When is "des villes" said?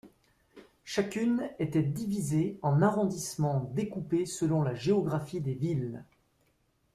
5.41-6.03